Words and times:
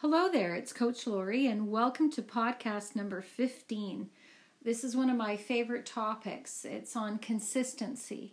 Hello 0.00 0.30
there, 0.30 0.54
it's 0.54 0.72
Coach 0.72 1.06
Lori, 1.06 1.46
and 1.46 1.70
welcome 1.70 2.10
to 2.12 2.22
podcast 2.22 2.96
number 2.96 3.20
15. 3.20 4.08
This 4.64 4.82
is 4.82 4.96
one 4.96 5.10
of 5.10 5.16
my 5.18 5.36
favorite 5.36 5.84
topics. 5.84 6.64
It's 6.64 6.96
on 6.96 7.18
consistency. 7.18 8.32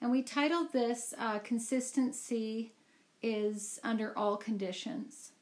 And 0.00 0.10
we 0.10 0.22
titled 0.22 0.72
this 0.72 1.12
uh, 1.18 1.40
Consistency 1.40 2.72
is 3.22 3.78
Under 3.84 4.16
All 4.16 4.38
Conditions. 4.38 5.32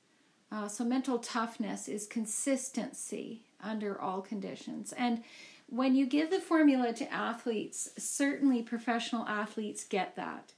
Uh, 0.51 0.67
so, 0.67 0.83
mental 0.83 1.21
toughness 1.21 1.87
is 1.87 2.05
consistency 2.09 3.45
under 3.63 4.01
all 4.01 4.23
conditions. 4.23 4.93
And 4.95 5.23
when 5.69 5.95
you 5.95 6.05
give 6.05 6.31
the 6.31 6.41
formula 6.41 6.93
to 6.95 7.13
athletes, 7.13 7.91
certainly 7.97 8.61
professional 8.61 9.25
athletes 9.29 9.85
get 9.85 10.17
that. 10.17 10.53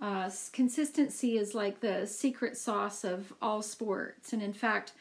Uh, 0.00 0.30
consistency 0.52 1.36
is 1.36 1.54
like 1.54 1.80
the 1.80 2.06
secret 2.06 2.56
sauce 2.56 3.04
of 3.04 3.32
all 3.42 3.62
sports. 3.62 4.32
And 4.32 4.42
in 4.42 4.52
fact, 4.52 4.92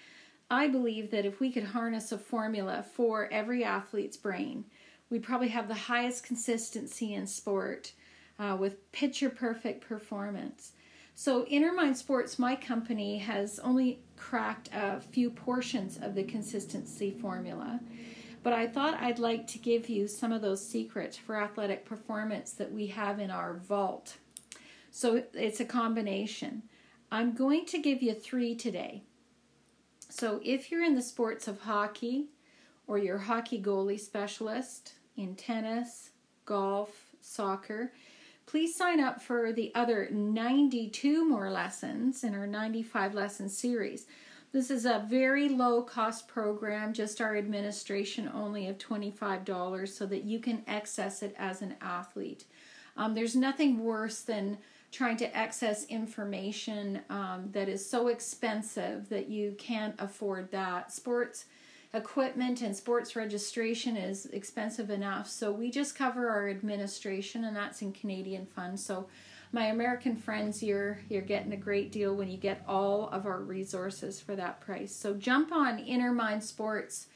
I 0.49 0.67
believe 0.67 1.11
that 1.11 1.25
if 1.25 1.39
we 1.39 1.51
could 1.51 1.65
harness 1.65 2.11
a 2.11 2.17
formula 2.17 2.83
for 2.95 3.27
every 3.31 3.63
athlete's 3.63 4.17
brain, 4.17 4.65
we'd 5.09 5.23
probably 5.23 5.49
have 5.49 5.67
the 5.67 5.73
highest 5.73 6.23
consistency 6.23 7.13
in 7.13 7.27
sport 7.27 7.91
uh, 8.39 8.55
with 8.59 8.91
picture 8.91 9.29
perfect 9.29 9.87
performance. 9.87 10.71
So, 11.15 11.45
Innermind 11.45 11.95
Sports, 11.95 12.37
my 12.37 12.55
company, 12.55 13.17
has 13.17 13.57
only 13.59 13.99
cracked 14.17 14.69
a 14.71 15.01
few 15.01 15.31
portions 15.31 15.97
of 15.97 16.13
the 16.13 16.23
consistency 16.23 17.09
formula. 17.09 17.79
But 18.43 18.53
I 18.53 18.67
thought 18.67 19.01
I'd 19.01 19.17
like 19.17 19.47
to 19.47 19.57
give 19.57 19.89
you 19.89 20.07
some 20.07 20.31
of 20.31 20.43
those 20.43 20.65
secrets 20.65 21.17
for 21.17 21.35
athletic 21.35 21.85
performance 21.85 22.51
that 22.53 22.71
we 22.71 22.87
have 22.87 23.19
in 23.19 23.31
our 23.31 23.55
vault. 23.55 24.17
So 24.97 25.21
it's 25.35 25.59
a 25.59 25.65
combination. 25.65 26.63
I'm 27.11 27.35
going 27.35 27.67
to 27.67 27.77
give 27.77 28.01
you 28.01 28.15
three 28.15 28.55
today. 28.55 29.03
So 30.09 30.41
if 30.43 30.71
you're 30.71 30.83
in 30.83 30.95
the 30.95 31.03
sports 31.03 31.47
of 31.47 31.61
hockey 31.61 32.29
or 32.87 32.97
you're 32.97 33.19
hockey 33.19 33.61
goalie 33.61 33.99
specialist 33.99 34.93
in 35.15 35.35
tennis, 35.35 36.09
golf, 36.45 37.11
soccer, 37.21 37.91
please 38.47 38.75
sign 38.75 38.99
up 38.99 39.21
for 39.21 39.53
the 39.53 39.71
other 39.75 40.09
92 40.11 41.29
more 41.29 41.51
lessons 41.51 42.23
in 42.23 42.33
our 42.33 42.47
95 42.47 43.13
lesson 43.13 43.49
series. 43.49 44.07
This 44.51 44.71
is 44.71 44.87
a 44.87 45.05
very 45.07 45.47
low 45.47 45.83
cost 45.83 46.27
program, 46.27 46.91
just 46.91 47.21
our 47.21 47.37
administration 47.37 48.31
only 48.33 48.67
of 48.67 48.79
$25 48.79 49.89
so 49.89 50.07
that 50.07 50.23
you 50.23 50.39
can 50.39 50.63
access 50.65 51.21
it 51.21 51.35
as 51.37 51.61
an 51.61 51.75
athlete. 51.81 52.45
Um, 52.95 53.13
there's 53.13 53.35
nothing 53.35 53.83
worse 53.83 54.21
than 54.21 54.57
trying 54.91 55.17
to 55.17 55.35
access 55.35 55.85
information 55.85 57.01
um, 57.09 57.49
that 57.51 57.67
is 57.67 57.87
so 57.87 58.07
expensive 58.07 59.09
that 59.09 59.29
you 59.29 59.55
can't 59.57 59.95
afford 59.99 60.51
that. 60.51 60.91
Sports 60.91 61.45
equipment 61.93 62.61
and 62.61 62.75
sports 62.75 63.15
registration 63.15 63.95
is 63.97 64.25
expensive 64.27 64.89
enough, 64.89 65.29
so 65.29 65.51
we 65.51 65.71
just 65.71 65.95
cover 65.95 66.29
our 66.29 66.49
administration, 66.49 67.45
and 67.45 67.55
that's 67.55 67.81
in 67.81 67.91
Canadian 67.91 68.45
funds. 68.45 68.85
So, 68.85 69.07
my 69.53 69.67
American 69.67 70.15
friends, 70.15 70.61
you're 70.61 70.99
you're 71.09 71.21
getting 71.21 71.53
a 71.53 71.57
great 71.57 71.91
deal 71.91 72.13
when 72.15 72.29
you 72.29 72.37
get 72.37 72.63
all 72.67 73.07
of 73.09 73.25
our 73.25 73.39
resources 73.39 74.19
for 74.19 74.35
that 74.35 74.59
price. 74.59 74.93
So 74.93 75.13
jump 75.13 75.53
on 75.53 75.77
innermindsports.com 75.77 77.07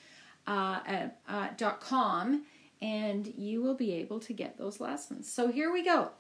uh, 0.47 0.80
uh, 1.27 2.38
and 2.81 3.27
you 3.38 3.61
will 3.61 3.75
be 3.75 3.92
able 3.94 4.19
to 4.22 4.33
get 4.33 4.58
those 4.58 4.80
lessons. 4.80 5.31
So 5.31 5.52
here 5.52 5.73
we 5.73 5.83
go 5.83 6.11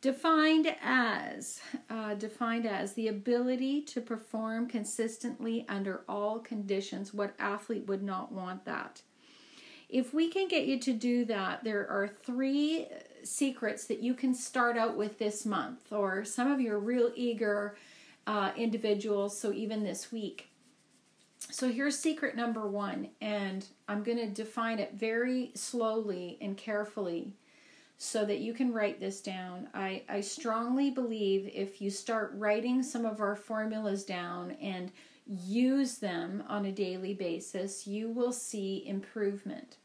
defined 0.00 0.74
as 0.82 1.60
uh, 1.90 2.14
defined 2.14 2.66
as 2.66 2.92
the 2.92 3.08
ability 3.08 3.82
to 3.82 4.00
perform 4.00 4.68
consistently 4.68 5.64
under 5.68 6.02
all 6.08 6.38
conditions. 6.38 7.12
What 7.12 7.34
athlete 7.38 7.86
would 7.86 8.02
not 8.02 8.32
want 8.32 8.64
that? 8.64 9.02
If 9.88 10.12
we 10.12 10.28
can 10.28 10.48
get 10.48 10.66
you 10.66 10.78
to 10.80 10.92
do 10.92 11.24
that 11.26 11.64
there 11.64 11.88
are 11.88 12.08
three 12.08 12.86
secrets 13.24 13.86
that 13.86 14.00
you 14.00 14.14
can 14.14 14.34
start 14.34 14.76
out 14.76 14.96
with 14.96 15.18
this 15.18 15.44
month 15.44 15.92
or 15.92 16.24
some 16.24 16.50
of 16.50 16.60
your 16.60 16.78
real 16.78 17.10
eager 17.16 17.76
uh, 18.26 18.52
individuals 18.56 19.38
so 19.38 19.52
even 19.52 19.82
this 19.82 20.12
week. 20.12 20.50
So 21.50 21.70
here's 21.72 21.98
secret 21.98 22.36
number 22.36 22.66
one 22.68 23.08
and 23.20 23.66
i'm 23.88 24.02
going 24.02 24.18
to 24.18 24.26
define 24.26 24.78
it 24.78 24.94
very 24.94 25.52
slowly 25.54 26.36
and 26.40 26.56
carefully 26.56 27.32
so 27.98 28.24
that 28.24 28.38
you 28.38 28.54
can 28.54 28.72
write 28.72 29.00
this 29.00 29.20
down. 29.20 29.68
I, 29.74 30.02
I 30.08 30.20
strongly 30.20 30.90
believe 30.90 31.50
if 31.52 31.82
you 31.82 31.90
start 31.90 32.32
writing 32.36 32.82
some 32.82 33.04
of 33.04 33.20
our 33.20 33.34
formulas 33.34 34.04
down 34.04 34.52
and 34.62 34.92
use 35.26 35.98
them 35.98 36.44
on 36.48 36.64
a 36.64 36.72
daily 36.72 37.12
basis, 37.12 37.88
you 37.88 38.08
will 38.08 38.32
see 38.32 38.86
improvement. 38.86 39.76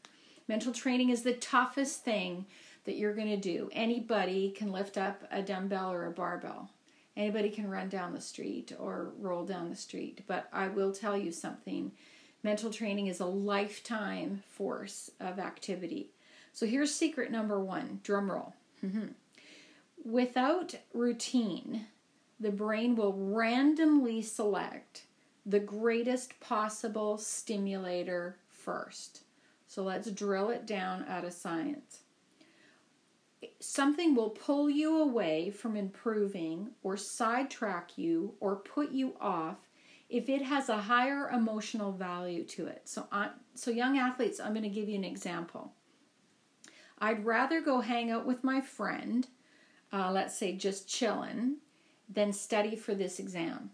Mental 0.46 0.72
training 0.72 1.10
is 1.10 1.22
the 1.22 1.34
toughest 1.34 2.04
thing 2.04 2.46
that 2.84 2.96
you're 2.96 3.14
going 3.14 3.28
to 3.28 3.36
do. 3.36 3.68
Anybody 3.72 4.50
can 4.50 4.70
lift 4.70 4.96
up 4.96 5.24
a 5.32 5.42
dumbbell 5.42 5.92
or 5.92 6.06
a 6.06 6.12
barbell. 6.12 6.70
Anybody 7.16 7.50
can 7.50 7.68
run 7.68 7.88
down 7.88 8.12
the 8.12 8.20
street 8.20 8.72
or 8.78 9.12
roll 9.18 9.44
down 9.44 9.70
the 9.70 9.76
street. 9.76 10.22
But 10.26 10.48
I 10.52 10.68
will 10.68 10.92
tell 10.92 11.16
you 11.16 11.32
something 11.32 11.90
mental 12.44 12.70
training 12.70 13.08
is 13.08 13.20
a 13.20 13.26
lifetime 13.26 14.42
force 14.50 15.10
of 15.18 15.38
activity. 15.38 16.10
So 16.54 16.66
here's 16.66 16.94
secret 16.94 17.32
number 17.32 17.60
one 17.60 18.00
drum 18.04 18.30
roll. 18.30 18.54
Mm-hmm. 18.82 19.08
Without 20.04 20.76
routine, 20.94 21.86
the 22.38 22.52
brain 22.52 22.94
will 22.94 23.12
randomly 23.12 24.22
select 24.22 25.02
the 25.44 25.58
greatest 25.58 26.38
possible 26.38 27.18
stimulator 27.18 28.36
first. 28.48 29.22
So 29.66 29.82
let's 29.82 30.10
drill 30.12 30.50
it 30.50 30.64
down 30.64 31.04
out 31.08 31.24
of 31.24 31.32
science. 31.32 32.00
Something 33.58 34.14
will 34.14 34.30
pull 34.30 34.70
you 34.70 35.02
away 35.02 35.50
from 35.50 35.76
improving 35.76 36.70
or 36.84 36.96
sidetrack 36.96 37.98
you 37.98 38.34
or 38.38 38.56
put 38.56 38.92
you 38.92 39.16
off 39.20 39.56
if 40.08 40.28
it 40.28 40.42
has 40.42 40.68
a 40.68 40.76
higher 40.76 41.30
emotional 41.30 41.90
value 41.90 42.44
to 42.44 42.68
it. 42.68 42.82
So, 42.84 43.08
I, 43.10 43.30
so 43.54 43.72
young 43.72 43.98
athletes, 43.98 44.38
I'm 44.38 44.52
going 44.52 44.62
to 44.62 44.68
give 44.68 44.88
you 44.88 44.96
an 44.96 45.04
example. 45.04 45.72
I'd 47.04 47.26
rather 47.26 47.60
go 47.60 47.82
hang 47.82 48.10
out 48.10 48.24
with 48.24 48.42
my 48.42 48.62
friend, 48.62 49.26
uh, 49.92 50.10
let's 50.10 50.38
say 50.38 50.56
just 50.56 50.88
chilling, 50.88 51.56
than 52.08 52.32
study 52.32 52.76
for 52.76 52.94
this 52.94 53.18
exam. 53.18 53.72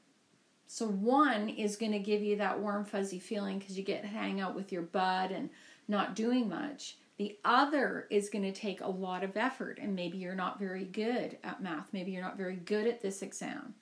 So, 0.66 0.88
one 0.88 1.48
is 1.48 1.76
going 1.76 1.92
to 1.92 2.00
give 2.00 2.22
you 2.22 2.34
that 2.38 2.58
warm, 2.58 2.84
fuzzy 2.84 3.20
feeling 3.20 3.60
because 3.60 3.78
you 3.78 3.84
get 3.84 4.02
to 4.02 4.08
hang 4.08 4.40
out 4.40 4.56
with 4.56 4.72
your 4.72 4.82
bud 4.82 5.30
and 5.30 5.48
not 5.86 6.16
doing 6.16 6.48
much. 6.48 6.96
The 7.18 7.38
other 7.44 8.08
is 8.10 8.30
going 8.30 8.42
to 8.42 8.60
take 8.60 8.80
a 8.80 8.90
lot 8.90 9.22
of 9.22 9.36
effort, 9.36 9.78
and 9.80 9.94
maybe 9.94 10.18
you're 10.18 10.34
not 10.34 10.58
very 10.58 10.84
good 10.84 11.38
at 11.44 11.62
math. 11.62 11.92
Maybe 11.92 12.10
you're 12.10 12.24
not 12.24 12.36
very 12.36 12.56
good 12.56 12.88
at 12.88 13.00
this 13.00 13.22
exam. 13.22 13.74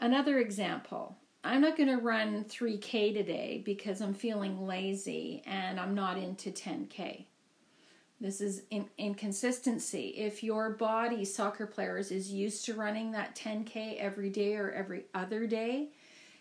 Another 0.00 0.38
example 0.38 1.18
I'm 1.44 1.60
not 1.60 1.76
going 1.76 1.90
to 1.90 2.02
run 2.02 2.44
3K 2.44 3.12
today 3.12 3.60
because 3.66 4.00
I'm 4.00 4.14
feeling 4.14 4.66
lazy 4.66 5.42
and 5.44 5.78
I'm 5.78 5.94
not 5.94 6.16
into 6.16 6.50
10K. 6.50 7.26
This 8.20 8.40
is 8.40 8.62
in, 8.70 8.88
inconsistency. 8.96 10.08
If 10.16 10.42
your 10.42 10.70
body, 10.70 11.24
soccer 11.24 11.66
players, 11.66 12.10
is 12.10 12.30
used 12.30 12.64
to 12.64 12.74
running 12.74 13.12
that 13.12 13.36
10K 13.36 13.98
every 13.98 14.30
day 14.30 14.56
or 14.56 14.70
every 14.70 15.04
other 15.14 15.46
day, 15.46 15.90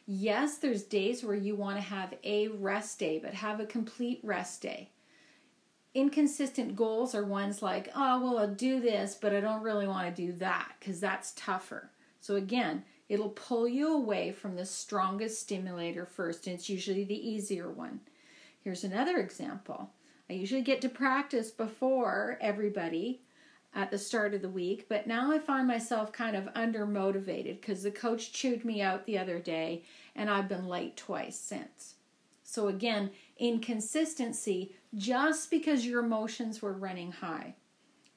yes, 0.08 0.58
there's 0.58 0.84
days 0.84 1.24
where 1.24 1.36
you 1.36 1.56
want 1.56 1.76
to 1.78 1.82
have 1.82 2.14
a 2.24 2.48
rest 2.48 3.00
day, 3.00 3.20
but 3.22 3.34
have 3.34 3.60
a 3.60 3.66
complete 3.66 4.22
rest 4.24 4.62
day. 4.62 4.90
Inconsistent 5.94 6.76
goals 6.76 7.14
are 7.14 7.26
ones 7.26 7.62
like, 7.62 7.90
oh, 7.94 8.22
well, 8.22 8.38
I'll 8.38 8.54
do 8.54 8.80
this, 8.80 9.18
but 9.20 9.34
I 9.34 9.42
don't 9.42 9.64
really 9.64 9.88
want 9.88 10.14
to 10.14 10.22
do 10.26 10.32
that 10.34 10.74
because 10.80 11.02
that's 11.02 11.34
tougher. 11.36 11.90
So, 12.22 12.36
again, 12.36 12.84
it'll 13.10 13.30
pull 13.30 13.68
you 13.68 13.94
away 13.94 14.32
from 14.32 14.56
the 14.56 14.66
strongest 14.66 15.42
stimulator 15.42 16.06
first, 16.06 16.48
and 16.48 16.56
it's 16.56 16.70
usually 16.70 17.04
the 17.04 17.30
easier 17.30 17.70
one. 17.70 18.00
Here's 18.62 18.84
another 18.84 19.18
example 19.18 19.92
I 20.30 20.34
usually 20.34 20.62
get 20.62 20.82
to 20.82 20.90
practice 20.90 21.52
before 21.52 22.38
everybody 22.42 23.22
at 23.76 23.92
the 23.92 23.98
start 23.98 24.34
of 24.34 24.42
the 24.42 24.50
week, 24.50 24.88
but 24.90 25.06
now 25.06 25.32
I 25.32 25.38
find 25.38 25.68
myself 25.68 26.12
kind 26.12 26.36
of 26.36 26.48
under 26.56 26.86
motivated 26.86 27.62
because 27.62 27.84
the 27.84 27.92
coach 27.92 28.32
chewed 28.32 28.66
me 28.66 28.82
out 28.82 29.06
the 29.06 29.18
other 29.18 29.40
day 29.40 29.84
and 30.16 30.30
I've 30.30 30.48
been 30.48 30.68
late 30.68 30.98
twice 30.98 31.38
since. 31.38 31.96
So, 32.44 32.68
again, 32.70 33.12
inconsistency 33.38 34.76
just 34.96 35.52
because 35.52 35.86
your 35.86 36.04
emotions 36.04 36.62
were 36.62 36.74
running 36.74 37.12
high. 37.12 37.56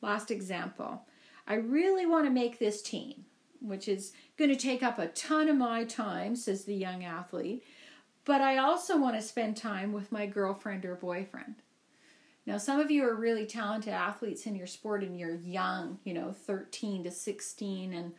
Last 0.00 0.30
example 0.30 1.02
I 1.46 1.54
really 1.54 2.06
want 2.06 2.26
to 2.26 2.30
make 2.30 2.58
this 2.58 2.82
team, 2.82 3.24
which 3.60 3.88
is 3.88 4.12
going 4.36 4.50
to 4.50 4.56
take 4.56 4.82
up 4.82 4.98
a 4.98 5.08
ton 5.08 5.48
of 5.48 5.56
my 5.56 5.84
time, 5.84 6.36
says 6.36 6.64
the 6.64 6.74
young 6.74 7.04
athlete, 7.04 7.64
but 8.24 8.42
I 8.42 8.58
also 8.58 8.98
want 8.98 9.16
to 9.16 9.22
spend 9.22 9.56
time 9.56 9.92
with 9.92 10.12
my 10.12 10.26
girlfriend 10.26 10.84
or 10.84 10.94
boyfriend. 10.94 11.56
Now, 12.48 12.56
some 12.56 12.80
of 12.80 12.90
you 12.90 13.04
are 13.04 13.14
really 13.14 13.44
talented 13.44 13.92
athletes 13.92 14.46
in 14.46 14.56
your 14.56 14.66
sport 14.66 15.02
and 15.02 15.18
you're 15.18 15.34
young, 15.34 15.98
you 16.04 16.14
know, 16.14 16.32
13 16.32 17.04
to 17.04 17.10
16, 17.10 17.92
and 17.92 18.14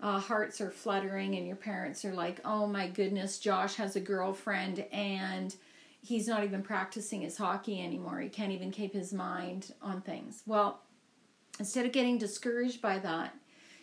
uh, 0.00 0.20
hearts 0.20 0.60
are 0.60 0.70
fluttering 0.70 1.34
and 1.34 1.48
your 1.48 1.56
parents 1.56 2.04
are 2.04 2.14
like, 2.14 2.40
oh 2.44 2.68
my 2.68 2.86
goodness, 2.86 3.40
Josh 3.40 3.74
has 3.74 3.96
a 3.96 4.00
girlfriend 4.00 4.86
and 4.92 5.56
he's 6.00 6.28
not 6.28 6.44
even 6.44 6.62
practicing 6.62 7.22
his 7.22 7.36
hockey 7.36 7.82
anymore. 7.82 8.20
He 8.20 8.28
can't 8.28 8.52
even 8.52 8.70
keep 8.70 8.92
his 8.92 9.12
mind 9.12 9.74
on 9.82 10.00
things. 10.00 10.44
Well, 10.46 10.78
instead 11.58 11.84
of 11.84 11.90
getting 11.90 12.18
discouraged 12.18 12.80
by 12.80 13.00
that, 13.00 13.34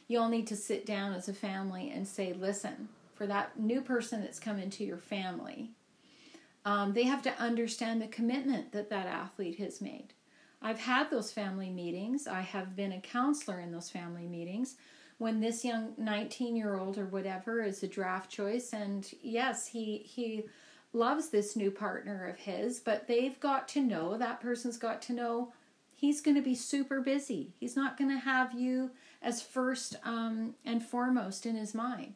you 0.07 0.17
all 0.17 0.29
need 0.29 0.47
to 0.47 0.55
sit 0.55 0.85
down 0.85 1.13
as 1.13 1.27
a 1.27 1.33
family 1.33 1.91
and 1.93 2.07
say, 2.07 2.31
listen, 2.31 2.87
for 3.15 3.27
that 3.27 3.59
new 3.59 3.81
person 3.81 4.21
that's 4.21 4.39
come 4.39 4.59
into 4.59 4.85
your 4.85 4.97
family, 4.97 5.71
um, 6.65 6.93
they 6.93 7.03
have 7.03 7.21
to 7.23 7.41
understand 7.41 8.01
the 8.01 8.07
commitment 8.07 8.71
that 8.71 8.89
that 8.89 9.07
athlete 9.07 9.59
has 9.59 9.81
made. 9.81 10.13
I've 10.61 10.79
had 10.79 11.09
those 11.09 11.31
family 11.31 11.69
meetings. 11.69 12.27
I 12.27 12.41
have 12.41 12.75
been 12.75 12.91
a 12.91 12.99
counselor 12.99 13.59
in 13.61 13.71
those 13.71 13.89
family 13.89 14.27
meetings 14.27 14.75
when 15.19 15.41
this 15.41 15.63
young 15.63 15.93
19 15.97 16.55
year 16.55 16.75
old 16.75 16.97
or 16.97 17.05
whatever 17.05 17.61
is 17.61 17.83
a 17.83 17.87
draft 17.87 18.31
choice 18.31 18.73
and 18.73 19.11
yes 19.21 19.67
he 19.67 19.97
he 19.99 20.45
loves 20.91 21.29
this 21.29 21.55
new 21.55 21.69
partner 21.69 22.27
of 22.27 22.37
his 22.37 22.79
but 22.79 23.07
they've 23.07 23.39
got 23.39 23.67
to 23.67 23.81
know 23.81 24.17
that 24.17 24.41
person's 24.41 24.77
got 24.77 25.01
to 25.03 25.13
know 25.13 25.53
he's 25.93 26.21
going 26.21 26.35
to 26.35 26.41
be 26.41 26.55
super 26.55 26.99
busy 26.99 27.53
he's 27.59 27.75
not 27.75 27.97
going 27.97 28.09
to 28.09 28.17
have 28.17 28.53
you 28.53 28.89
as 29.21 29.41
first 29.41 29.97
um, 30.03 30.55
and 30.65 30.81
foremost 30.81 31.45
in 31.45 31.55
his 31.55 31.75
mind 31.75 32.15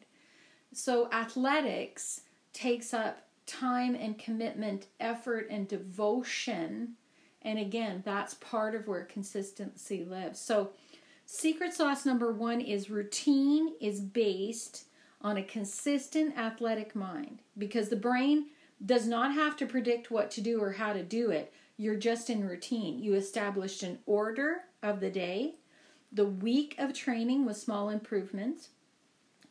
so 0.72 1.08
athletics 1.12 2.22
takes 2.52 2.92
up 2.92 3.28
time 3.46 3.94
and 3.94 4.18
commitment 4.18 4.86
effort 5.00 5.48
and 5.50 5.68
devotion 5.68 6.94
and 7.42 7.58
again 7.58 8.02
that's 8.04 8.34
part 8.34 8.74
of 8.74 8.88
where 8.88 9.04
consistency 9.04 10.04
lives 10.04 10.40
so 10.40 10.72
Secret 11.26 11.72
sauce 11.72 12.04
number 12.04 12.32
one 12.32 12.60
is 12.60 12.90
routine 12.90 13.74
is 13.80 14.00
based 14.00 14.84
on 15.22 15.38
a 15.38 15.42
consistent 15.42 16.36
athletic 16.36 16.94
mind 16.94 17.40
because 17.56 17.88
the 17.88 17.96
brain 17.96 18.46
does 18.84 19.06
not 19.06 19.32
have 19.32 19.56
to 19.56 19.66
predict 19.66 20.10
what 20.10 20.30
to 20.32 20.42
do 20.42 20.60
or 20.60 20.72
how 20.72 20.92
to 20.92 21.02
do 21.02 21.30
it. 21.30 21.52
You're 21.78 21.96
just 21.96 22.28
in 22.28 22.46
routine. 22.46 22.98
You 22.98 23.14
established 23.14 23.82
an 23.82 23.98
order 24.04 24.64
of 24.82 25.00
the 25.00 25.10
day, 25.10 25.54
the 26.12 26.26
week 26.26 26.74
of 26.78 26.92
training 26.92 27.46
with 27.46 27.56
small 27.56 27.88
improvements. 27.88 28.68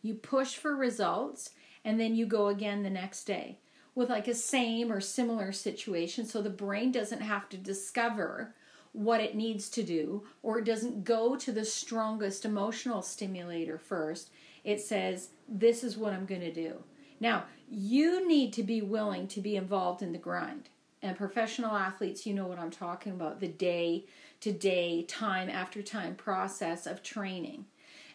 You 0.04 0.14
push 0.14 0.56
for 0.56 0.76
results 0.76 1.50
and 1.84 2.00
then 2.00 2.16
you 2.16 2.28
go 2.28 2.48
again 2.48 2.84
the 2.84 2.90
next 2.90 3.24
day 3.24 3.58
with 3.96 4.10
like 4.10 4.28
a 4.28 4.34
same 4.34 4.92
or 4.92 5.00
similar 5.00 5.52
situation 5.52 6.26
so 6.26 6.42
the 6.42 6.50
brain 6.50 6.92
doesn't 6.92 7.22
have 7.22 7.50
to 7.50 7.58
discover 7.58 8.54
what 8.94 9.20
it 9.20 9.36
needs 9.36 9.70
to 9.70 9.84
do, 9.84 10.24
or 10.44 10.60
it 10.60 10.66
doesn't 10.66 11.04
go 11.04 11.36
to 11.36 11.52
the 11.52 11.66
strongest 11.66 12.46
emotional 12.46 13.02
stimulator 13.02 13.78
first. 13.78 14.30
It 14.64 14.80
says, 14.80 15.30
This 15.50 15.84
is 15.84 15.98
what 15.98 16.14
I'm 16.14 16.26
going 16.26 16.42
to 16.42 16.54
do. 16.54 16.84
Now, 17.20 17.46
you 17.70 18.28
need 18.28 18.54
to 18.54 18.64
be 18.64 18.82
willing 18.82 19.28
to 19.30 19.42
be 19.42 19.56
involved 19.56 20.04
in 20.04 20.12
the 20.12 20.20
grind. 20.20 20.70
And 21.02 21.18
professional 21.18 21.76
athletes, 21.76 22.26
you 22.26 22.34
know 22.34 22.46
what 22.46 22.60
I'm 22.60 22.72
talking 22.72 23.12
about 23.12 23.40
the 23.40 23.48
day 23.48 24.06
to 24.42 24.52
day, 24.52 25.04
time 25.04 25.50
after 25.50 25.82
time 25.82 26.16
process 26.16 26.86
of 26.86 27.04
training. 27.04 27.66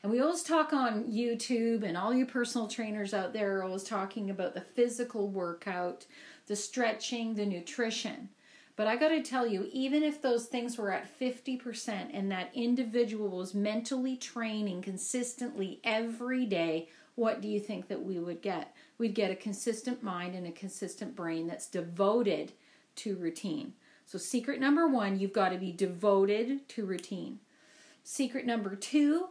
And 0.02 0.12
we 0.12 0.20
always 0.20 0.42
talk 0.42 0.72
on 0.72 1.10
YouTube, 1.10 1.82
and 1.82 1.96
all 1.96 2.14
you 2.14 2.24
personal 2.24 2.68
trainers 2.68 3.12
out 3.12 3.32
there 3.32 3.58
are 3.58 3.64
always 3.64 3.82
talking 3.82 4.30
about 4.30 4.54
the 4.54 4.60
physical 4.60 5.28
workout, 5.28 6.06
the 6.46 6.54
stretching, 6.54 7.34
the 7.34 7.46
nutrition. 7.46 8.28
But 8.76 8.86
I 8.86 8.94
got 8.94 9.08
to 9.08 9.22
tell 9.22 9.44
you, 9.44 9.68
even 9.72 10.04
if 10.04 10.22
those 10.22 10.46
things 10.46 10.78
were 10.78 10.92
at 10.92 11.18
50% 11.18 12.10
and 12.12 12.30
that 12.30 12.52
individual 12.54 13.30
was 13.30 13.52
mentally 13.52 14.16
training 14.16 14.82
consistently 14.82 15.80
every 15.82 16.46
day, 16.46 16.88
what 17.16 17.40
do 17.40 17.48
you 17.48 17.58
think 17.58 17.88
that 17.88 18.04
we 18.04 18.20
would 18.20 18.40
get? 18.40 18.76
We'd 18.96 19.16
get 19.16 19.32
a 19.32 19.36
consistent 19.36 20.04
mind 20.04 20.36
and 20.36 20.46
a 20.46 20.52
consistent 20.52 21.16
brain 21.16 21.48
that's 21.48 21.66
devoted 21.66 22.52
to 22.96 23.16
routine. 23.16 23.72
So, 24.06 24.16
secret 24.16 24.60
number 24.60 24.86
one, 24.86 25.18
you've 25.18 25.32
got 25.32 25.48
to 25.48 25.58
be 25.58 25.72
devoted 25.72 26.68
to 26.68 26.86
routine. 26.86 27.40
Secret 28.04 28.46
number 28.46 28.76
two, 28.76 29.26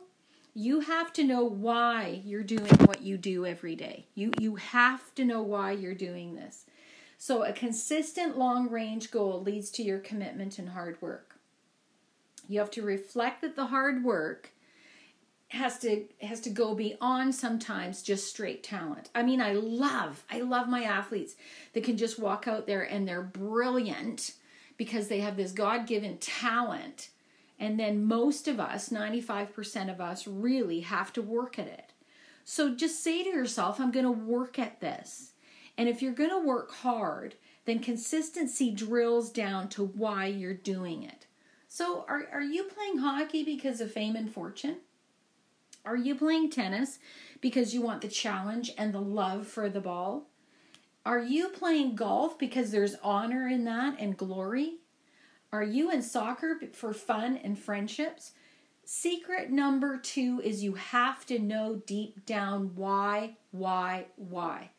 you 0.57 0.79
have 0.79 1.13
to 1.13 1.23
know 1.23 1.43
why 1.43 2.19
you're 2.25 2.41
doing 2.41 2.73
what 2.85 3.03
you 3.03 3.15
do 3.15 3.45
every 3.45 3.75
day. 3.75 4.07
You, 4.15 4.31
you 4.39 4.55
have 4.55 5.13
to 5.13 5.23
know 5.23 5.39
why 5.39 5.73
you're 5.73 5.93
doing 5.93 6.33
this. 6.33 6.65
So, 7.19 7.43
a 7.43 7.53
consistent 7.53 8.39
long 8.39 8.67
range 8.67 9.11
goal 9.11 9.39
leads 9.39 9.69
to 9.71 9.83
your 9.83 9.99
commitment 9.99 10.57
and 10.57 10.69
hard 10.69 10.99
work. 10.99 11.35
You 12.49 12.57
have 12.57 12.71
to 12.71 12.81
reflect 12.81 13.41
that 13.41 13.55
the 13.55 13.67
hard 13.67 14.03
work 14.03 14.49
has 15.49 15.77
to 15.79 16.05
has 16.21 16.41
to 16.41 16.49
go 16.49 16.73
beyond 16.73 17.35
sometimes 17.35 18.01
just 18.01 18.27
straight 18.27 18.63
talent. 18.63 19.11
I 19.13 19.21
mean, 19.21 19.39
I 19.39 19.53
love 19.53 20.23
I 20.27 20.41
love 20.41 20.67
my 20.67 20.83
athletes 20.83 21.35
that 21.73 21.83
can 21.83 21.97
just 21.97 22.17
walk 22.17 22.47
out 22.47 22.65
there 22.65 22.81
and 22.81 23.07
they're 23.07 23.21
brilliant 23.21 24.33
because 24.75 25.07
they 25.07 25.19
have 25.19 25.37
this 25.37 25.51
God-given 25.51 26.17
talent. 26.17 27.09
And 27.59 27.79
then 27.79 28.05
most 28.05 28.47
of 28.47 28.59
us, 28.59 28.89
95% 28.89 29.91
of 29.91 29.99
us 29.99 30.27
really 30.27 30.81
have 30.81 31.11
to 31.13 31.21
work 31.21 31.57
at 31.57 31.67
it. 31.67 31.93
So 32.43 32.75
just 32.75 33.03
say 33.03 33.23
to 33.23 33.29
yourself, 33.29 33.79
I'm 33.79 33.91
going 33.91 34.05
to 34.05 34.11
work 34.11 34.59
at 34.59 34.79
this. 34.79 35.33
And 35.77 35.89
if 35.89 36.01
you're 36.01 36.13
going 36.13 36.29
to 36.29 36.39
work 36.39 36.71
hard, 36.71 37.35
then 37.65 37.79
consistency 37.79 38.71
drills 38.71 39.29
down 39.29 39.69
to 39.69 39.83
why 39.83 40.27
you're 40.27 40.53
doing 40.53 41.03
it. 41.03 41.27
So, 41.67 42.05
are, 42.07 42.27
are 42.31 42.41
you 42.41 42.63
playing 42.63 42.99
hockey 42.99 43.43
because 43.43 43.81
of 43.81 43.91
fame 43.91 44.15
and 44.15 44.31
fortune? 44.31 44.77
Are 45.85 45.97
you 45.97 46.15
playing 46.15 46.49
tennis 46.49 46.99
because 47.41 47.73
you 47.73 47.81
want 47.81 48.01
the 48.01 48.07
challenge 48.07 48.71
and 48.77 48.93
the 48.93 49.01
love 49.01 49.47
for 49.47 49.69
the 49.69 49.81
ball? 49.81 50.29
Are 51.05 51.21
you 51.21 51.49
playing 51.49 51.95
golf 51.95 52.39
because 52.39 52.71
there's 52.71 52.95
honor 53.03 53.47
in 53.47 53.65
that 53.65 53.99
and 53.99 54.17
glory? 54.17 54.79
Are 55.51 55.63
you 55.63 55.91
in 55.91 56.01
soccer 56.01 56.59
for 56.73 56.93
fun 56.93 57.37
and 57.37 57.57
friendships? 57.57 58.33
Secret 58.83 59.49
number 59.49 59.97
two 59.97 60.41
is 60.43 60.63
you 60.63 60.73
have 60.75 61.25
to 61.25 61.39
know 61.39 61.81
deep 61.85 62.25
down 62.25 62.71
why, 62.75 63.35
why, 63.51 64.05
why. 64.15 64.69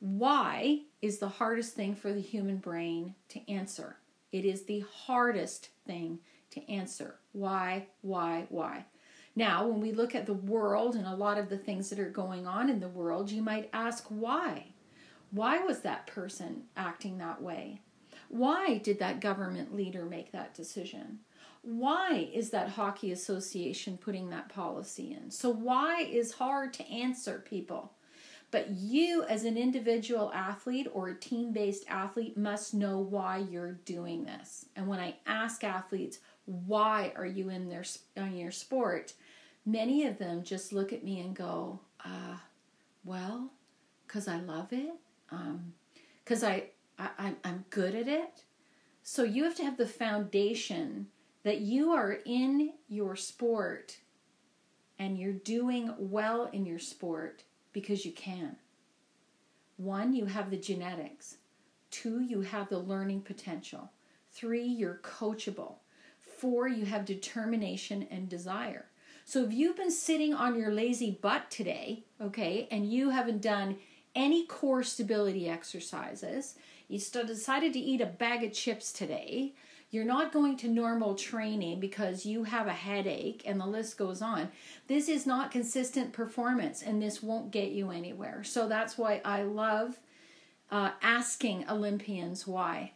Why 0.00 0.80
is 1.00 1.18
the 1.18 1.28
hardest 1.28 1.74
thing 1.74 1.94
for 1.94 2.12
the 2.12 2.20
human 2.20 2.58
brain 2.58 3.14
to 3.28 3.50
answer. 3.50 3.96
It 4.32 4.44
is 4.44 4.64
the 4.64 4.84
hardest 5.04 5.70
thing 5.86 6.18
to 6.50 6.70
answer. 6.70 7.16
Why, 7.32 7.86
why, 8.02 8.46
why? 8.48 8.86
Now, 9.36 9.66
when 9.66 9.80
we 9.80 9.92
look 9.92 10.14
at 10.14 10.26
the 10.26 10.32
world 10.32 10.96
and 10.96 11.06
a 11.06 11.14
lot 11.14 11.38
of 11.38 11.48
the 11.48 11.58
things 11.58 11.90
that 11.90 12.00
are 12.00 12.10
going 12.10 12.46
on 12.46 12.68
in 12.68 12.80
the 12.80 12.88
world, 12.88 13.30
you 13.30 13.42
might 13.42 13.70
ask 13.72 14.06
why? 14.08 14.68
Why 15.30 15.58
was 15.58 15.80
that 15.80 16.06
person 16.06 16.64
acting 16.76 17.18
that 17.18 17.42
way? 17.42 17.80
Why 18.28 18.78
did 18.78 18.98
that 18.98 19.20
government 19.20 19.74
leader 19.74 20.04
make 20.04 20.32
that 20.32 20.54
decision? 20.54 21.20
Why 21.62 22.28
is 22.32 22.50
that 22.50 22.70
hockey 22.70 23.10
association 23.10 23.98
putting 23.98 24.30
that 24.30 24.48
policy 24.48 25.16
in? 25.20 25.30
So, 25.30 25.50
why 25.50 26.02
is 26.02 26.32
hard 26.32 26.72
to 26.74 26.88
answer 26.88 27.44
people. 27.48 27.92
But 28.50 28.70
you, 28.70 29.24
as 29.24 29.44
an 29.44 29.56
individual 29.56 30.30
athlete 30.32 30.86
or 30.92 31.08
a 31.08 31.14
team 31.14 31.52
based 31.52 31.84
athlete, 31.88 32.36
must 32.36 32.74
know 32.74 32.98
why 32.98 33.38
you're 33.38 33.78
doing 33.84 34.24
this. 34.24 34.66
And 34.76 34.86
when 34.86 35.00
I 35.00 35.16
ask 35.26 35.64
athletes, 35.64 36.20
why 36.44 37.12
are 37.16 37.26
you 37.26 37.50
in 37.50 37.68
their 37.68 37.84
in 38.16 38.36
your 38.36 38.52
sport? 38.52 39.14
Many 39.64 40.06
of 40.06 40.18
them 40.18 40.44
just 40.44 40.72
look 40.72 40.92
at 40.92 41.02
me 41.02 41.18
and 41.18 41.34
go, 41.34 41.80
uh, 42.04 42.36
well, 43.04 43.50
because 44.06 44.28
I 44.28 44.38
love 44.38 44.72
it, 44.72 44.94
because 46.24 46.44
um, 46.44 46.48
I, 46.48 46.64
I 46.98 47.34
I'm 47.44 47.64
good 47.70 47.94
at 47.94 48.08
it. 48.08 48.44
So 49.02 49.22
you 49.22 49.44
have 49.44 49.54
to 49.56 49.64
have 49.64 49.76
the 49.76 49.86
foundation 49.86 51.08
that 51.44 51.60
you 51.60 51.92
are 51.92 52.18
in 52.24 52.72
your 52.88 53.14
sport 53.14 53.98
and 54.98 55.18
you're 55.18 55.32
doing 55.32 55.94
well 55.98 56.50
in 56.52 56.66
your 56.66 56.78
sport 56.78 57.44
because 57.72 58.04
you 58.04 58.12
can. 58.12 58.56
One, 59.76 60.12
you 60.12 60.26
have 60.26 60.50
the 60.50 60.56
genetics. 60.56 61.36
Two, 61.90 62.20
you 62.20 62.40
have 62.40 62.68
the 62.68 62.78
learning 62.78 63.20
potential. 63.20 63.90
Three, 64.32 64.64
you're 64.64 65.00
coachable. 65.02 65.76
Four, 66.18 66.68
you 66.68 66.84
have 66.86 67.04
determination 67.04 68.06
and 68.10 68.28
desire. 68.28 68.86
So 69.24 69.44
if 69.44 69.52
you've 69.52 69.76
been 69.76 69.90
sitting 69.90 70.34
on 70.34 70.58
your 70.58 70.72
lazy 70.72 71.18
butt 71.20 71.50
today, 71.50 72.04
okay, 72.20 72.68
and 72.70 72.90
you 72.90 73.10
haven't 73.10 73.42
done 73.42 73.76
any 74.14 74.46
core 74.46 74.82
stability 74.82 75.48
exercises, 75.48 76.54
you 76.88 76.98
decided 76.98 77.72
to 77.72 77.78
eat 77.78 78.00
a 78.00 78.06
bag 78.06 78.44
of 78.44 78.52
chips 78.52 78.92
today, 78.92 79.54
you're 79.90 80.04
not 80.04 80.32
going 80.32 80.56
to 80.58 80.68
normal 80.68 81.14
training 81.14 81.80
because 81.80 82.26
you 82.26 82.44
have 82.44 82.66
a 82.66 82.72
headache, 82.72 83.42
and 83.46 83.60
the 83.60 83.66
list 83.66 83.96
goes 83.96 84.20
on. 84.20 84.50
This 84.88 85.08
is 85.08 85.26
not 85.26 85.50
consistent 85.50 86.12
performance, 86.12 86.82
and 86.82 87.00
this 87.00 87.22
won't 87.22 87.52
get 87.52 87.70
you 87.70 87.90
anywhere. 87.90 88.42
So 88.42 88.68
that's 88.68 88.98
why 88.98 89.20
I 89.24 89.42
love 89.42 89.98
uh, 90.70 90.90
asking 91.02 91.66
Olympians 91.70 92.46
why. 92.46 92.92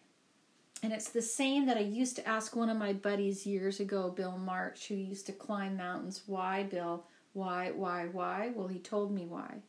And 0.83 0.93
it's 0.93 1.11
the 1.11 1.23
same 1.23 1.67
that 1.67 1.77
I 1.77 1.81
used 1.81 2.17
to 2.17 2.27
ask 2.27 2.57
one 2.57 2.71
of 2.71 2.77
my 2.77 2.93
buddies 2.93 3.47
years 3.47 3.81
ago, 3.81 4.11
Bill 4.11 4.39
March, 4.39 4.89
who 4.89 4.95
used 4.95 5.27
to 5.27 5.33
climb 5.33 5.77
mountains. 5.77 6.23
Why, 6.27 6.65
Bill? 6.65 7.05
Why, 7.35 7.71
why, 7.71 8.07
why? 8.07 8.51
Well, 8.55 8.67
he 8.67 8.79
told 8.79 9.13
me 9.13 9.27
why. 9.27 9.63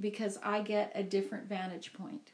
Because 0.00 0.38
I 0.42 0.62
get 0.62 0.92
a 0.94 1.02
different 1.02 1.48
vantage 1.48 1.92
point. 1.92 2.31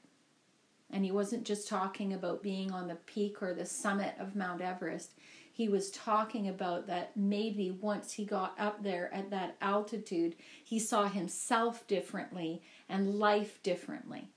And 0.91 1.05
he 1.05 1.11
wasn't 1.13 1.45
just 1.45 1.69
talking 1.69 2.15
about 2.15 2.43
being 2.43 2.73
on 2.73 2.89
the 2.89 2.95
peak 2.95 3.43
or 3.43 3.53
the 3.53 3.67
summit 3.67 4.15
of 4.19 4.37
Mount 4.37 4.63
Everest. 4.63 5.15
He 5.53 5.69
was 5.69 5.91
talking 5.91 6.49
about 6.49 6.87
that 6.87 7.17
maybe 7.17 7.71
once 7.71 8.13
he 8.13 8.25
got 8.25 8.55
up 8.59 8.83
there 8.83 9.13
at 9.13 9.31
that 9.31 9.57
altitude, 9.61 10.37
he 10.65 10.79
saw 10.79 11.09
himself 11.09 11.87
differently 11.87 12.63
and 12.89 13.19
life 13.19 13.63
differently. 13.63 14.31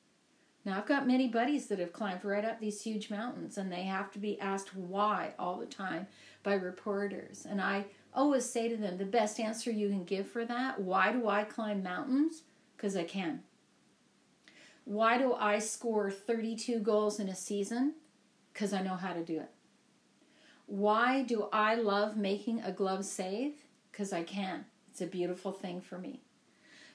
Now, 0.64 0.78
I've 0.78 0.86
got 0.86 1.08
many 1.08 1.28
buddies 1.28 1.68
that 1.68 1.80
have 1.80 1.94
climbed 1.94 2.24
right 2.24 2.46
up 2.46 2.60
these 2.60 2.82
huge 2.82 3.10
mountains 3.10 3.58
and 3.58 3.72
they 3.72 3.84
have 3.84 4.12
to 4.12 4.20
be 4.20 4.40
asked 4.40 4.76
why 4.76 5.34
all 5.40 5.58
the 5.58 5.66
time 5.66 6.08
by 6.44 6.54
reporters. 6.54 7.48
And 7.50 7.60
I 7.60 7.86
always 8.14 8.46
say 8.46 8.70
to 8.70 8.78
them, 8.78 8.98
the 8.98 9.06
best 9.06 9.40
answer 9.40 9.72
you 9.72 9.90
can 9.90 10.04
give 10.04 10.28
for 10.28 10.46
that 10.46 10.80
why 10.80 11.12
do 11.12 11.28
I 11.28 11.44
climb 11.44 11.82
mountains? 11.82 12.44
Because 12.76 12.96
I 12.96 13.04
can. 13.04 13.42
Why 14.86 15.18
do 15.18 15.34
I 15.34 15.60
score 15.60 16.12
32 16.12 16.80
goals 16.80 17.20
in 17.20 17.30
a 17.30 17.36
season? 17.36 17.94
Because 18.54 18.74
I 18.74 18.82
know 18.82 18.96
how 18.96 19.14
to 19.14 19.24
do 19.24 19.40
it. 19.40 19.52
Why 20.66 21.24
do 21.24 21.48
I 21.52 21.76
love 21.76 22.18
making 22.18 22.62
a 22.62 22.72
glove 22.72 23.06
save? 23.06 23.54
Because 23.92 24.14
I 24.14 24.24
can. 24.24 24.66
It's 24.90 25.02
a 25.02 25.06
beautiful 25.06 25.52
thing 25.52 25.82
for 25.82 25.98
me. 25.98 26.22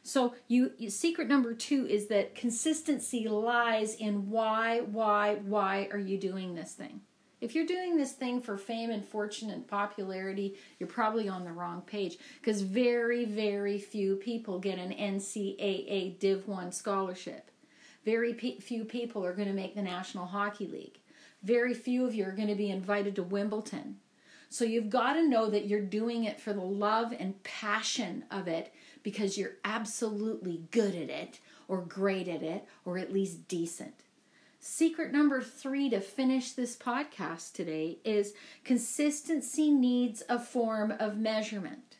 So 0.02 0.34
you, 0.46 0.72
you, 0.78 0.88
secret 0.88 1.26
number 1.26 1.52
2 1.52 1.86
is 1.86 2.06
that 2.06 2.34
consistency 2.34 3.26
lies 3.28 3.96
in 3.96 4.30
why 4.30 4.80
why 4.80 5.34
why 5.44 5.88
are 5.90 5.98
you 5.98 6.16
doing 6.16 6.54
this 6.54 6.74
thing? 6.74 7.00
If 7.40 7.54
you're 7.54 7.66
doing 7.66 7.96
this 7.96 8.12
thing 8.12 8.40
for 8.40 8.56
fame 8.56 8.90
and 8.90 9.04
fortune 9.04 9.50
and 9.50 9.66
popularity, 9.66 10.54
you're 10.78 10.88
probably 10.88 11.28
on 11.28 11.44
the 11.44 11.52
wrong 11.52 11.82
page 11.82 12.18
because 12.40 12.62
very 12.62 13.24
very 13.24 13.78
few 13.78 14.14
people 14.16 14.60
get 14.60 14.78
an 14.78 14.92
NCAA 14.92 16.18
Div 16.20 16.46
1 16.46 16.70
scholarship. 16.70 17.50
Very 18.06 18.34
pe- 18.34 18.60
few 18.60 18.84
people 18.84 19.24
are 19.24 19.34
going 19.34 19.48
to 19.48 19.54
make 19.54 19.74
the 19.74 19.82
National 19.82 20.26
Hockey 20.26 20.68
League. 20.68 21.00
Very 21.42 21.74
few 21.74 22.06
of 22.06 22.14
you 22.14 22.24
are 22.24 22.32
going 22.32 22.48
to 22.48 22.54
be 22.54 22.70
invited 22.70 23.16
to 23.16 23.24
Wimbledon. 23.24 23.96
So 24.48 24.64
you've 24.64 24.90
got 24.90 25.14
to 25.14 25.28
know 25.28 25.50
that 25.50 25.66
you're 25.66 25.80
doing 25.80 26.22
it 26.22 26.40
for 26.40 26.52
the 26.52 26.60
love 26.60 27.12
and 27.18 27.42
passion 27.42 28.24
of 28.30 28.46
it 28.46 28.72
because 29.02 29.36
you're 29.36 29.56
absolutely 29.64 30.62
good 30.70 30.94
at 30.94 31.10
it 31.10 31.40
or 31.66 31.80
great 31.82 32.28
at 32.28 32.44
it 32.44 32.64
or 32.84 32.96
at 32.96 33.12
least 33.12 33.48
decent. 33.48 33.94
Secret 34.60 35.12
number 35.12 35.42
three 35.42 35.90
to 35.90 36.00
finish 36.00 36.52
this 36.52 36.76
podcast 36.76 37.54
today 37.54 37.98
is 38.04 38.34
consistency 38.62 39.72
needs 39.72 40.22
a 40.28 40.38
form 40.38 40.92
of 41.00 41.18
measurement. 41.18 41.96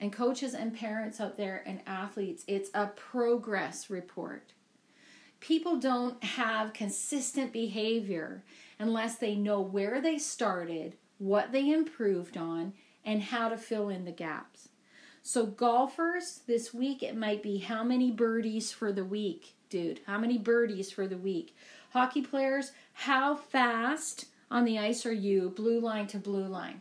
And 0.00 0.12
coaches 0.12 0.54
and 0.54 0.76
parents 0.76 1.20
out 1.20 1.36
there 1.36 1.62
and 1.64 1.82
athletes, 1.86 2.42
it's 2.48 2.70
a 2.74 2.88
progress 2.88 3.90
report 3.90 4.54
people 5.40 5.76
don't 5.76 6.22
have 6.22 6.72
consistent 6.72 7.52
behavior 7.52 8.44
unless 8.78 9.16
they 9.16 9.34
know 9.34 9.60
where 9.60 10.00
they 10.00 10.18
started, 10.18 10.96
what 11.18 11.52
they 11.52 11.70
improved 11.70 12.36
on, 12.36 12.72
and 13.04 13.22
how 13.22 13.48
to 13.48 13.56
fill 13.56 13.88
in 13.88 14.04
the 14.04 14.12
gaps. 14.12 14.68
So, 15.22 15.46
golfers, 15.46 16.40
this 16.46 16.72
week 16.72 17.02
it 17.02 17.16
might 17.16 17.42
be 17.42 17.58
how 17.58 17.84
many 17.84 18.10
birdies 18.10 18.72
for 18.72 18.92
the 18.92 19.04
week, 19.04 19.54
dude? 19.68 20.00
How 20.06 20.18
many 20.18 20.38
birdies 20.38 20.90
for 20.90 21.06
the 21.06 21.18
week? 21.18 21.54
Hockey 21.92 22.22
players, 22.22 22.72
how 22.92 23.36
fast 23.36 24.26
on 24.50 24.64
the 24.64 24.78
ice 24.78 25.04
are 25.04 25.12
you, 25.12 25.50
blue 25.50 25.80
line 25.80 26.06
to 26.08 26.18
blue 26.18 26.46
line? 26.46 26.80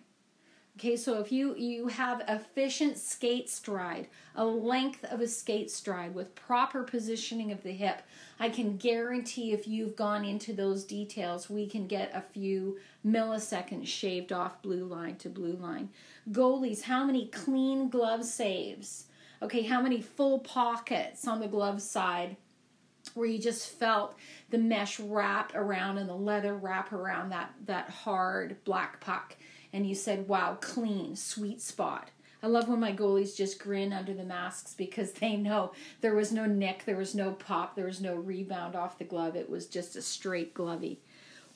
Okay, 0.80 0.96
so 0.96 1.20
if 1.20 1.30
you 1.30 1.58
you 1.58 1.90
have 1.90 2.24
efficient 2.30 2.98
skate 2.98 3.50
stride, 3.50 4.08
a 4.34 4.46
length 4.46 5.04
of 5.04 5.20
a 5.20 5.28
skate 5.28 5.70
stride 5.70 6.16
with 6.16 6.34
proper 6.36 6.84
positioning 6.84 7.52
of 7.52 7.64
the 7.64 7.74
hip, 7.74 8.02
I 8.40 8.48
can 8.48 8.78
guarantee 8.78 9.52
if 9.52 9.68
you've 9.68 9.98
gone 9.98 10.24
into 10.24 10.54
those 10.54 10.86
details, 10.86 11.50
we 11.50 11.68
can 11.68 11.86
get 11.86 12.16
a 12.16 12.22
few 12.22 12.80
milliseconds 13.06 13.88
shaved 13.88 14.32
off 14.32 14.62
blue 14.62 14.86
line 14.86 15.18
to 15.18 15.28
blue 15.28 15.58
line. 15.58 15.90
Goalies, 16.32 16.84
how 16.84 17.04
many 17.04 17.28
clean 17.28 17.90
glove 17.90 18.24
saves? 18.24 19.08
Okay, 19.42 19.64
how 19.64 19.82
many 19.82 20.02
full 20.02 20.40
pockets 20.40 21.28
on 21.28 21.42
the 21.42 21.48
glove 21.50 21.82
side 21.82 22.38
where 23.16 23.28
you 23.28 23.38
just 23.38 23.68
felt 23.68 24.16
the 24.50 24.58
mesh 24.58 24.98
wrap 24.98 25.54
around 25.56 25.98
and 25.98 26.08
the 26.08 26.16
leather 26.16 26.56
wrap 26.56 26.94
around 26.94 27.32
that 27.32 27.54
that 27.66 27.90
hard 27.90 28.56
black 28.64 29.02
puck 29.02 29.36
and 29.72 29.88
you 29.88 29.96
said, 29.96 30.28
wow, 30.28 30.58
clean, 30.60 31.16
sweet 31.16 31.62
spot. 31.62 32.10
I 32.42 32.48
love 32.48 32.70
when 32.70 32.80
my 32.80 32.94
goalies 32.94 33.36
just 33.36 33.60
grin 33.60 33.92
under 33.92 34.14
the 34.14 34.24
masks 34.24 34.74
because 34.74 35.12
they 35.12 35.36
know 35.36 35.74
there 36.02 36.16
was 36.16 36.32
no 36.32 36.46
nick, 36.46 36.86
there 36.86 36.96
was 36.96 37.14
no 37.14 37.32
pop, 37.34 37.76
there 37.76 37.86
was 37.86 38.02
no 38.02 38.16
rebound 38.16 38.76
off 38.76 38.98
the 38.98 39.04
glove. 39.04 39.36
It 39.36 39.50
was 39.50 39.68
just 39.68 39.96
a 39.96 40.02
straight 40.02 40.54
glovey. 40.54 40.98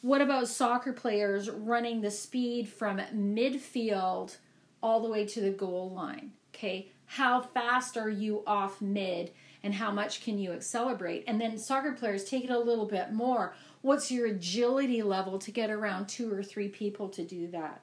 What 0.01 0.22
about 0.22 0.50
soccer 0.50 0.91
players 0.91 1.50
running 1.50 2.01
the 2.01 2.12
speed 2.12 2.67
from 2.67 2.98
midfield 3.15 4.36
all 4.82 5.00
the 5.00 5.10
way 5.10 5.25
to 5.27 5.39
the 5.39 5.51
goal 5.51 5.91
line? 5.91 6.34
Okay, 6.53 6.89
how 7.05 7.41
fast 7.41 7.96
are 7.96 8.10
you 8.10 8.43
off 8.46 8.82
mid 8.82 9.32
and 9.63 9.74
how 9.74 9.91
much 9.91 10.22
can 10.22 10.38
you 10.38 10.51
accelerate? 10.51 11.24
And 11.25 11.39
then 11.39 11.58
soccer 11.58 11.93
players 11.93 12.25
take 12.25 12.43
it 12.43 12.50
a 12.50 12.60
little 12.60 12.86
bit 12.86 13.13
more. 13.13 13.55
What's 13.82 14.12
your 14.12 14.27
agility 14.27 15.01
level 15.01 15.39
to 15.39 15.51
get 15.51 15.70
around 15.70 16.08
two 16.08 16.34
or 16.34 16.43
three 16.43 16.67
people 16.67 17.08
to 17.10 17.24
do 17.24 17.48
that? 17.48 17.82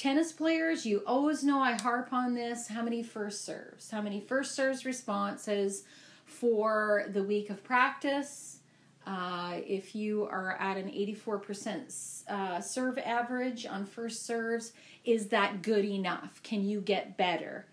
Tennis 0.00 0.32
players, 0.32 0.86
you 0.86 1.02
always 1.06 1.44
know 1.44 1.60
I 1.60 1.72
harp 1.72 2.10
on 2.10 2.32
this. 2.32 2.66
How 2.66 2.80
many 2.80 3.02
first 3.02 3.44
serves? 3.44 3.90
How 3.90 4.00
many 4.00 4.18
first 4.18 4.54
serves 4.54 4.86
responses 4.86 5.84
for 6.24 7.04
the 7.10 7.22
week 7.22 7.50
of 7.50 7.62
practice? 7.62 8.60
Uh, 9.06 9.56
if 9.56 9.94
you 9.94 10.24
are 10.24 10.56
at 10.58 10.78
an 10.78 10.88
84% 10.88 12.30
uh, 12.30 12.62
serve 12.62 12.96
average 12.96 13.66
on 13.66 13.84
first 13.84 14.24
serves, 14.24 14.72
is 15.04 15.26
that 15.26 15.60
good 15.60 15.84
enough? 15.84 16.42
Can 16.42 16.66
you 16.66 16.80
get 16.80 17.18
better? 17.18 17.66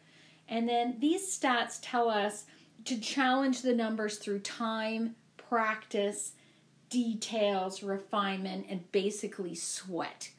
And 0.50 0.68
then 0.68 0.98
these 1.00 1.26
stats 1.34 1.80
tell 1.82 2.10
us 2.10 2.44
to 2.84 3.00
challenge 3.00 3.62
the 3.62 3.74
numbers 3.74 4.18
through 4.18 4.40
time, 4.40 5.16
practice, 5.38 6.34
details, 6.90 7.84
refinement, 7.84 8.66
and 8.70 8.92
basically 8.92 9.56
sweat. 9.56 10.32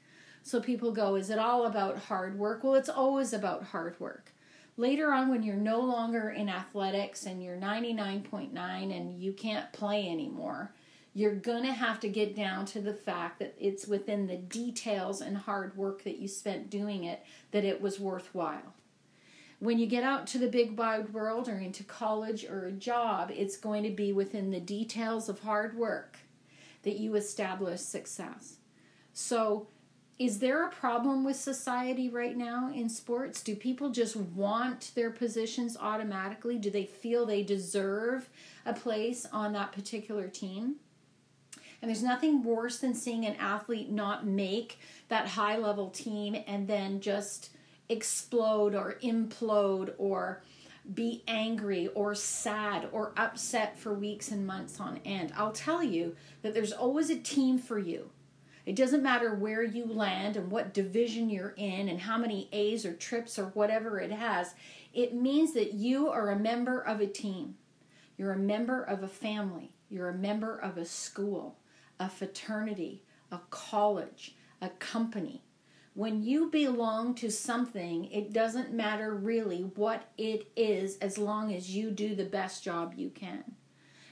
So 0.49 0.63
people 0.63 0.93
go, 0.93 1.17
is 1.17 1.29
it 1.29 1.39
all 1.39 1.67
about 1.67 1.99
hard 1.99 2.39
work? 2.39 2.65
Well, 2.65 2.75
it's 2.75 2.89
always 2.89 3.35
about 3.35 3.65
hard 3.65 4.01
work. 4.01 4.33
Later 4.79 5.13
on, 5.13 5.29
when 5.29 5.43
you're 5.43 5.57
no 5.57 5.79
longer 5.79 6.31
in 6.31 6.49
athletics 6.49 7.27
and 7.27 7.45
you're 7.45 7.59
99.9 7.59 8.57
and 8.57 9.23
you 9.23 9.35
can't 9.35 9.71
play 9.75 10.09
anymore, 10.09 10.73
you're 11.13 11.35
going 11.35 11.65
to 11.65 11.73
have 11.75 12.01
to 12.01 12.09
get 12.09 12.35
down 12.35 12.65
to 12.65 12.81
the 12.81 12.95
fact 12.95 13.41
that 13.41 13.57
it's 13.61 13.87
within 13.87 14.27
the 14.27 14.39
details 14.39 15.21
and 15.21 15.37
hard 15.37 15.77
work 15.77 16.03
that 16.05 16.17
you 16.17 16.27
spent 16.27 16.71
doing 16.71 17.05
it 17.05 17.23
that 17.51 17.67
it 17.67 17.83
was 17.83 18.01
worthwhile. 18.01 18.73
When 19.59 19.79
you 19.79 19.87
get 19.87 20.03
out 20.03 20.27
to 20.29 20.39
the 20.39 20.49
big 20.49 20.79
wide 20.79 21.13
world 21.13 21.51
or 21.51 21.59
into 21.59 21.85
college 21.85 22.47
or 22.47 22.65
a 22.65 22.73
job, 22.73 23.31
it's 23.37 23.59
going 23.59 23.83
to 23.83 23.91
be 23.91 24.15
within 24.15 24.51
the 24.51 24.61
details 24.61 25.29
of 25.29 25.41
hard 25.41 25.77
work 25.77 26.17
that 26.85 26.97
you 26.97 27.17
establish 27.17 27.81
success. 27.81 28.57
So, 29.13 29.67
is 30.19 30.41
there 30.41 30.67
a 30.67 30.71
problem 30.71 31.23
with 31.23 31.37
society 31.37 32.09
right 32.09 32.37
now 32.37 32.73
in 32.75 32.89
sports? 32.89 33.41
Do 33.41 33.55
people 33.55 33.91
just 33.91 34.17
want 34.17 34.91
their 34.97 35.11
positions 35.11 35.77
automatically? 35.81 36.59
Do 36.59 36.71
they 36.71 36.87
feel 36.87 37.25
they 37.25 37.45
deserve 37.45 38.29
a 38.67 38.75
place 38.75 39.27
on 39.33 39.53
that 39.53 39.71
particular 39.71 40.27
team? 40.27 40.77
And 41.81 41.89
there's 41.89 42.03
nothing 42.03 42.43
worse 42.43 42.81
than 42.81 42.95
seeing 42.95 43.25
an 43.27 43.37
athlete 43.37 43.91
not 43.91 44.27
make 44.27 44.81
that 45.07 45.29
high 45.29 45.57
level 45.57 45.91
team 45.91 46.43
and 46.49 46.67
then 46.67 47.01
just 47.01 47.51
explode 47.89 48.75
or 48.75 48.97
implode 49.05 49.95
or 49.99 50.43
be 50.93 51.23
angry 51.29 51.89
or 51.95 52.17
sad 52.17 52.89
or 52.91 53.13
upset 53.17 53.79
for 53.79 53.95
weeks 53.95 54.33
and 54.33 54.45
months 54.45 54.81
on 54.81 54.99
end. 55.05 55.33
I'll 55.37 55.53
tell 55.53 55.83
you 55.83 56.17
that 56.43 56.55
there's 56.55 56.73
always 56.73 57.09
a 57.09 57.19
team 57.19 57.59
for 57.59 57.79
you 57.79 58.11
it 58.69 58.77
doesn't 58.77 59.03
matter 59.03 59.35
where 59.35 59.63
you 59.63 59.87
land 59.87 60.37
and 60.37 60.51
what 60.51 60.75
division 60.75 61.31
you're 61.31 61.55
in 61.57 61.89
and 61.89 61.99
how 61.99 62.19
many 62.19 62.51
A's 62.53 62.85
or 62.85 62.93
trips 62.93 63.39
or 63.39 63.47
whatever 63.47 63.99
it 63.99 64.13
has. 64.13 64.55
It 64.93 65.15
means 65.15 65.55
that 65.55 65.73
you 65.73 66.11
are 66.11 66.29
a 66.29 66.39
member 66.39 66.79
of 66.79 67.01
a 67.01 67.07
team. 67.07 67.55
You're 68.19 68.35
a 68.35 68.39
member 68.39 68.83
of 68.83 69.03
a 69.03 69.09
family. 69.09 69.73
You're 69.89 70.11
a 70.11 70.19
member 70.19 70.59
of 70.59 70.77
a 70.77 70.85
school, 70.85 71.57
a 71.99 72.11
fraternity, 72.11 73.05
a 73.33 73.41
college, 73.49 74.37
a 74.61 74.69
company. 74.69 75.43
When 75.95 76.23
you 76.23 76.51
belong 76.51 77.15
to 77.15 77.31
something, 77.31 78.05
it 78.13 78.35
doesn't 78.35 78.71
matter 78.71 79.15
really 79.15 79.63
what 79.77 80.11
it 80.19 80.53
is 80.57 80.99
as 80.99 81.17
long 81.17 81.55
as 81.55 81.75
you 81.75 81.91
do 81.91 82.15
the 82.15 82.27
best 82.27 82.63
job 82.63 82.93
you 82.99 83.09
can 83.09 83.45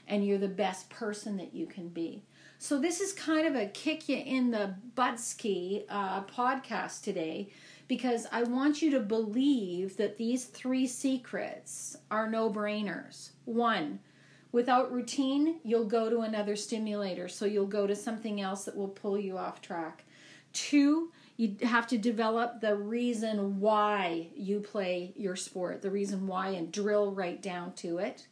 and 0.07 0.25
you're 0.25 0.39
the 0.39 0.47
best 0.47 0.89
person 0.89 1.37
that 1.37 1.53
you 1.53 1.67
can 1.67 1.89
be. 1.89 2.23
So 2.59 2.79
this 2.79 3.01
is 3.01 3.13
kind 3.13 3.45
of 3.45 3.55
a 3.55 3.67
kick 3.67 4.09
you 4.09 4.17
in 4.17 4.49
the 4.49 4.73
butt 4.95 5.19
ski 5.19 5.85
uh, 5.89 6.23
podcast 6.23 7.03
today 7.03 7.49
because 7.87 8.25
I 8.31 8.43
want 8.43 8.81
you 8.81 8.89
to 8.91 8.99
believe 8.99 9.95
that 9.97 10.17
these 10.17 10.45
three 10.45 10.87
secrets 10.87 11.97
are 12.09 12.27
no 12.27 12.49
brainers. 12.49 13.29
One, 13.45 13.99
without 14.51 14.91
routine, 14.91 15.59
you'll 15.63 15.85
go 15.85 16.09
to 16.09 16.21
another 16.21 16.55
stimulator, 16.55 17.27
so 17.27 17.45
you'll 17.45 17.67
go 17.67 17.85
to 17.85 17.95
something 17.95 18.41
else 18.41 18.65
that 18.65 18.75
will 18.75 18.87
pull 18.87 19.19
you 19.19 19.37
off 19.37 19.61
track. 19.61 20.03
Two, 20.51 21.11
you 21.37 21.57
have 21.61 21.85
to 21.87 21.97
develop 21.99 22.59
the 22.59 22.75
reason 22.75 23.59
why 23.59 24.29
you 24.35 24.61
play 24.61 25.13
your 25.15 25.35
sport, 25.35 25.83
the 25.83 25.91
reason 25.91 26.25
why, 26.25 26.49
and 26.49 26.71
drill 26.71 27.11
right 27.11 27.39
down 27.39 27.73
to 27.73 27.99
it. 27.99 28.25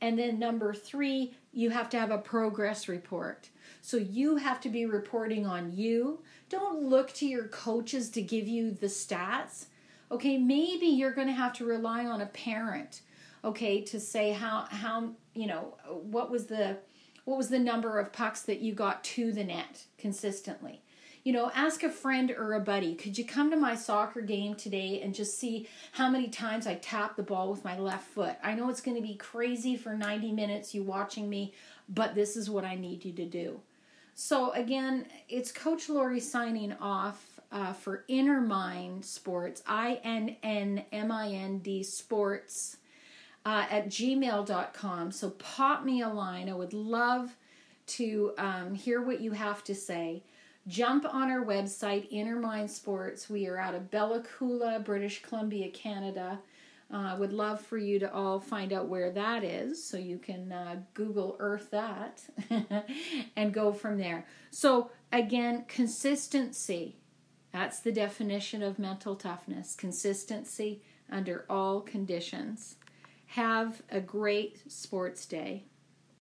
And 0.00 0.18
then 0.18 0.38
number 0.38 0.72
three, 0.72 1.34
you 1.52 1.70
have 1.70 1.90
to 1.90 1.98
have 1.98 2.10
a 2.10 2.18
progress 2.18 2.88
report. 2.88 3.50
So 3.88 3.96
you 3.96 4.36
have 4.36 4.60
to 4.60 4.68
be 4.68 4.84
reporting 4.84 5.46
on 5.46 5.74
you. 5.74 6.18
Don't 6.50 6.82
look 6.82 7.10
to 7.14 7.26
your 7.26 7.48
coaches 7.48 8.10
to 8.10 8.20
give 8.20 8.46
you 8.46 8.70
the 8.70 8.88
stats. 8.88 9.64
Okay, 10.12 10.36
maybe 10.36 10.84
you're 10.84 11.14
going 11.14 11.28
to 11.28 11.32
have 11.32 11.54
to 11.54 11.64
rely 11.64 12.04
on 12.04 12.20
a 12.20 12.26
parent, 12.26 13.00
okay, 13.42 13.80
to 13.84 13.98
say 13.98 14.32
how 14.32 14.66
how, 14.68 15.12
you 15.32 15.46
know, 15.46 15.78
what 15.88 16.30
was 16.30 16.48
the 16.48 16.76
what 17.24 17.38
was 17.38 17.48
the 17.48 17.58
number 17.58 17.98
of 17.98 18.12
pucks 18.12 18.42
that 18.42 18.60
you 18.60 18.74
got 18.74 19.02
to 19.04 19.32
the 19.32 19.42
net 19.42 19.84
consistently. 19.96 20.82
You 21.24 21.32
know, 21.32 21.50
ask 21.54 21.82
a 21.82 21.88
friend 21.88 22.30
or 22.30 22.52
a 22.52 22.60
buddy, 22.60 22.94
could 22.94 23.16
you 23.16 23.24
come 23.24 23.50
to 23.50 23.56
my 23.56 23.74
soccer 23.74 24.20
game 24.20 24.54
today 24.54 25.00
and 25.00 25.14
just 25.14 25.38
see 25.38 25.66
how 25.92 26.10
many 26.10 26.28
times 26.28 26.66
I 26.66 26.74
tap 26.74 27.16
the 27.16 27.22
ball 27.22 27.50
with 27.50 27.64
my 27.64 27.78
left 27.78 28.06
foot? 28.08 28.36
I 28.42 28.52
know 28.52 28.68
it's 28.68 28.82
going 28.82 28.98
to 28.98 29.02
be 29.02 29.14
crazy 29.14 29.78
for 29.78 29.94
90 29.94 30.30
minutes 30.32 30.74
you 30.74 30.82
watching 30.82 31.30
me, 31.30 31.54
but 31.88 32.14
this 32.14 32.36
is 32.36 32.50
what 32.50 32.66
I 32.66 32.74
need 32.74 33.02
you 33.06 33.14
to 33.14 33.24
do. 33.24 33.62
So, 34.20 34.50
again, 34.50 35.06
it's 35.28 35.52
Coach 35.52 35.88
Lori 35.88 36.18
signing 36.18 36.72
off 36.80 37.38
uh, 37.52 37.72
for 37.72 38.04
Inner 38.08 38.40
Mind 38.40 39.04
Sports, 39.04 39.62
I 39.64 40.00
N 40.02 40.34
N 40.42 40.84
M 40.90 41.12
I 41.12 41.28
N 41.28 41.58
D 41.60 41.84
Sports 41.84 42.78
uh, 43.46 43.66
at 43.70 43.86
gmail.com. 43.86 45.12
So, 45.12 45.30
pop 45.30 45.84
me 45.84 46.02
a 46.02 46.08
line. 46.08 46.48
I 46.48 46.54
would 46.54 46.72
love 46.72 47.36
to 47.86 48.32
um, 48.38 48.74
hear 48.74 49.00
what 49.00 49.20
you 49.20 49.30
have 49.30 49.62
to 49.62 49.74
say. 49.76 50.24
Jump 50.66 51.04
on 51.04 51.30
our 51.30 51.44
website, 51.44 52.08
Inner 52.10 52.40
Mind 52.40 52.72
Sports. 52.72 53.30
We 53.30 53.46
are 53.46 53.56
out 53.56 53.76
of 53.76 53.88
Bella 53.88 54.24
Coola, 54.36 54.84
British 54.84 55.22
Columbia, 55.22 55.70
Canada. 55.70 56.40
I 56.90 57.12
uh, 57.12 57.16
would 57.18 57.34
love 57.34 57.60
for 57.60 57.76
you 57.76 57.98
to 57.98 58.12
all 58.12 58.40
find 58.40 58.72
out 58.72 58.88
where 58.88 59.10
that 59.10 59.44
is 59.44 59.84
so 59.84 59.98
you 59.98 60.18
can 60.18 60.50
uh, 60.50 60.76
Google 60.94 61.36
Earth 61.38 61.70
that 61.70 62.22
and 63.36 63.52
go 63.52 63.72
from 63.72 63.98
there. 63.98 64.26
So, 64.50 64.90
again, 65.12 65.66
consistency. 65.68 66.96
That's 67.52 67.80
the 67.80 67.92
definition 67.92 68.62
of 68.62 68.78
mental 68.78 69.16
toughness 69.16 69.74
consistency 69.74 70.82
under 71.10 71.44
all 71.50 71.82
conditions. 71.82 72.76
Have 73.26 73.82
a 73.90 74.00
great 74.00 74.72
sports 74.72 75.26
day. 75.26 75.64